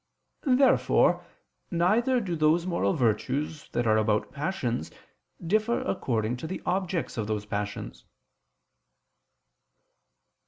Therefore 0.47 1.23
neither 1.69 2.19
do 2.19 2.35
those 2.35 2.65
moral 2.65 2.93
virtues 2.95 3.69
that 3.69 3.85
are 3.85 3.97
about 3.97 4.31
passions 4.31 4.89
differ 5.45 5.79
according 5.81 6.37
to 6.37 6.47
the 6.47 6.59
objects 6.65 7.19
of 7.19 7.27
those 7.27 7.45
passions. 7.45 8.03